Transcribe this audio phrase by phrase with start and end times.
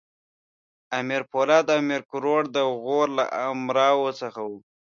[0.99, 4.57] امیر پولاد او امیر کروړ د غور له امراوو څخه وو.